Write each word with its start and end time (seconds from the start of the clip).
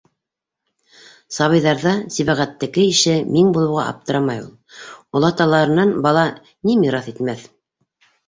Сабыйҙарҙа 1.35 1.91
Сибәғәттеке 2.15 2.85
ише 2.93 3.13
миң 3.35 3.51
булыуға 3.57 3.85
аптырамай 3.91 4.41
ул: 4.45 4.49
олаталарынан 5.19 5.93
бала 6.07 6.25
ни 6.71 6.79
мираҫ 6.85 7.11
итмәҫ? 7.15 7.45